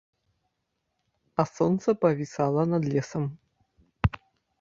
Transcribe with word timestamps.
А 1.43 1.43
сонца 1.57 1.93
павісала 2.05 2.61
над 2.71 2.83
лесам. 2.95 3.23